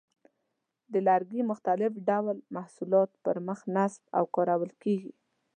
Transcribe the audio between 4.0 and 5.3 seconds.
او کارول کېږي.